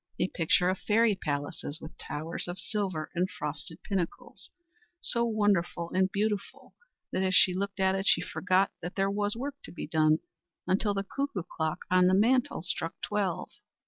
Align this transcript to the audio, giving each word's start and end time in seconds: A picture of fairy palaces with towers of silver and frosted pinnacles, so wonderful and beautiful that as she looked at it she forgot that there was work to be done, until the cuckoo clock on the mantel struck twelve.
A 0.19 0.29
picture 0.29 0.67
of 0.67 0.79
fairy 0.79 1.13
palaces 1.13 1.79
with 1.79 1.95
towers 1.99 2.47
of 2.47 2.57
silver 2.57 3.11
and 3.13 3.29
frosted 3.29 3.83
pinnacles, 3.83 4.49
so 4.99 5.23
wonderful 5.25 5.91
and 5.93 6.11
beautiful 6.11 6.73
that 7.11 7.21
as 7.21 7.35
she 7.35 7.53
looked 7.53 7.79
at 7.79 7.93
it 7.93 8.07
she 8.07 8.19
forgot 8.19 8.71
that 8.81 8.95
there 8.95 9.11
was 9.11 9.35
work 9.35 9.57
to 9.63 9.71
be 9.71 9.85
done, 9.85 10.17
until 10.65 10.95
the 10.95 11.03
cuckoo 11.03 11.43
clock 11.43 11.85
on 11.91 12.07
the 12.07 12.15
mantel 12.15 12.63
struck 12.63 12.99
twelve. 13.01 13.51